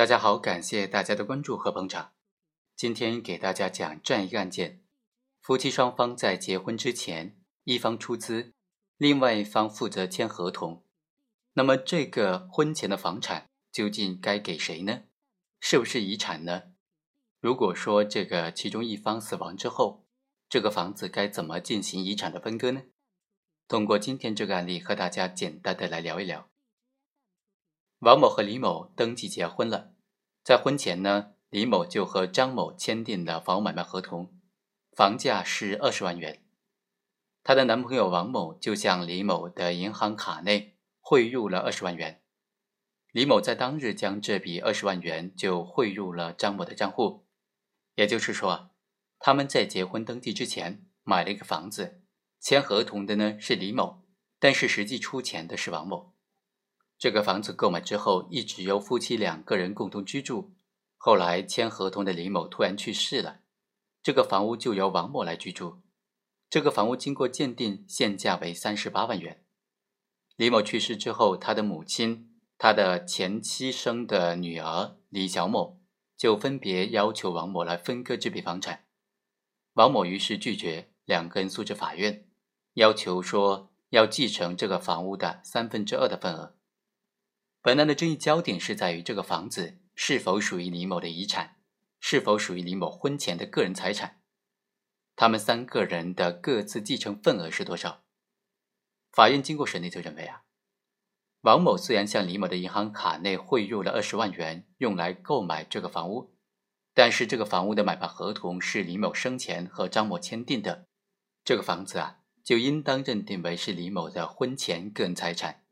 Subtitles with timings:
[0.00, 2.12] 大家好，感谢大家的关注和捧场。
[2.74, 4.82] 今天给大家讲这样一个案件：
[5.42, 8.54] 夫妻双方在结婚之前，一方出资，
[8.96, 10.86] 另外一方负责签合同。
[11.52, 15.02] 那么，这个婚前的房产究竟该给谁呢？
[15.60, 16.62] 是不是遗产呢？
[17.38, 20.06] 如果说这个其中一方死亡之后，
[20.48, 22.84] 这个房子该怎么进行遗产的分割呢？
[23.68, 26.49] 通过今天这个案例，和大家简单的来聊一聊。
[28.00, 29.92] 王某和李某登记结婚了，
[30.42, 34.32] 在婚前呢，李某就和张某签订了房屋买卖合同，
[34.96, 36.42] 房价是二十万元。
[37.42, 42.22] 她的男朋友王某就向李某的银行卡内汇入了二十万元，
[43.12, 47.26] 李某在当日将这笔二十万元就汇入了张某的账户。
[47.96, 48.70] 也就是说，
[49.18, 52.00] 他们在结婚登记之前买了一个房子，
[52.40, 54.06] 签合同的呢是李某，
[54.38, 56.14] 但是实际出钱的是王某。
[57.00, 60.52] 这个房子购买之后，一直由夫妻两个人共同居住。
[60.98, 63.40] 后来签合同的李某突然去世了，
[64.02, 65.80] 这个房屋就由王某来居住。
[66.50, 69.42] 这个房屋经过鉴定，现价为三十八万元。
[70.36, 75.80] 李某去世之后，他的母亲、他的前妻生的女儿李小某，
[76.18, 78.84] 就分别要求王某来分割这笔房产。
[79.72, 82.28] 王某于是拒绝，两个人诉至法院，
[82.74, 86.56] 要求说要继承这个房屋的三分之二的份额。
[87.62, 91.56] 本案的争议焦点是在于这个房子是否属于李某的遗产，
[92.00, 94.22] 是否属于李某婚前的个人财产，
[95.14, 98.02] 他们三个人的各自继承份额是多少？
[99.12, 100.44] 法院经过审理就认为啊，
[101.42, 106.32] 王某虽然向李某的银行卡内汇入了二十万元，用来购买这个房屋，
[106.94, 110.86] 但是这个房屋的买卖合同是李某生前和张某签订的，
[111.44, 115.66] 这个房子啊就应当认定为是李某的婚前个人财产，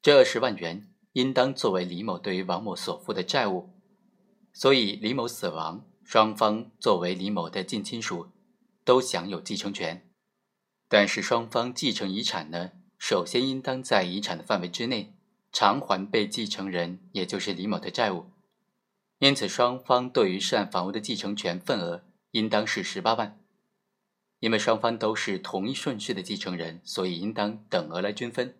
[0.00, 0.94] 这二十万元。
[1.18, 3.70] 应当作为李某对于王某所负的债务，
[4.52, 8.28] 所以李某死亡，双方作为李某的近亲属，
[8.84, 10.08] 都享有继承权。
[10.88, 15.16] 但是双方继承遗产呢，首先应当在遗产的范围之内
[15.50, 18.26] 偿还被继承人，也就是李某的债务。
[19.18, 23.40] 因此，双方对于涉案房屋的继承权份额应当是十八万。
[24.38, 28.54] 因为双方都是同一顺序的继承人，所以应当等额来均分。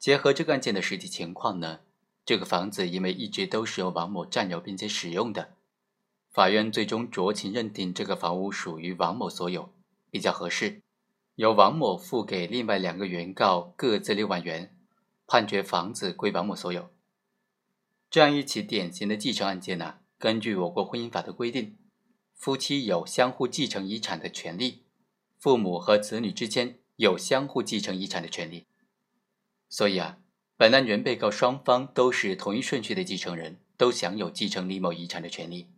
[0.00, 1.80] 结合这个案件的实际情况呢，
[2.24, 5.52] 这个房子因为一直都是由王某占有并且使用的，
[6.32, 9.70] 法院最终酌情认定这个房屋属于王某所有，
[10.10, 10.80] 比较合适，
[11.34, 14.74] 由王某付给另外两个原告各自六万元，
[15.26, 16.88] 判决房子归王某所有。
[18.08, 21.76] 这样一起典型的继承案件呢，根据我国婚姻法的规定，
[22.34, 24.84] 夫妻有相互继承遗产的权利，
[25.38, 28.64] 父母和子女之间有相互继承遗产的权利。
[29.70, 30.18] 所以啊，
[30.56, 35.68] 本案原被告双方都是同一顺序的继承人，都享有继承李某遗产的权利。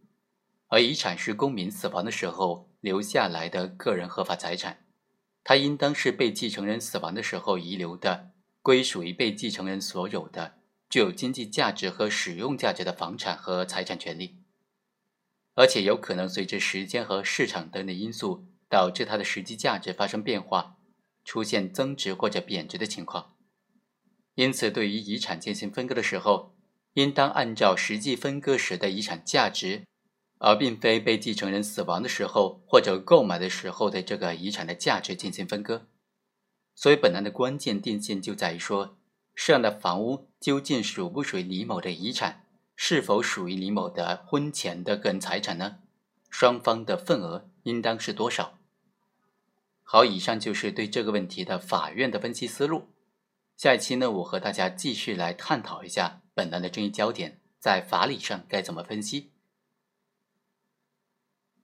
[0.69, 4.87] 而遗产是公民死亡的时候留下来的个人合法财产，
[5.45, 8.31] 它应当是被继承人死亡的时候遗留的，
[8.63, 10.55] 归属于被继承人所有的、
[10.89, 14.39] 具有经济价值和使用价值的房产和财产权利。
[15.55, 20.79] 而且有可能随着时间和市场等等因素，导致它的实际价值发生变化，
[21.27, 23.32] 出现增值或者贬值的情况。
[24.35, 26.55] 因此，对于遗产进行分割的时候，
[26.95, 29.85] 应当按照实际分割时的遗产价值，
[30.39, 35.87] 而并非被继承人死亡的时候或者购买的时候的这个遗产的价值进行分割。
[36.75, 38.97] 所以，本案的关键定性就在于说，
[39.35, 45.81] 涉案的房屋究竟属不属于李某的遗产，是否属于李某的婚前的个人财产呢？
[46.31, 48.59] 双方的份额应当是多少？
[49.83, 52.89] 好，以上就是对这个问题的法院的分析思路。
[53.57, 59.32] 下一期呢，我和大家继续来探讨一下本案的争议焦点，在法理上该怎么分析。